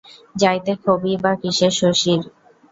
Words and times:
যাইতে 0.35 0.71
ক্ষোভই 0.75 1.15
বা 1.23 1.31
কিসের 1.41 1.73
শশীর? 1.79 2.21